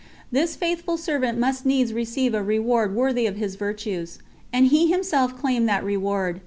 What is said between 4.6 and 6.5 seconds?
he himself claimed that reward.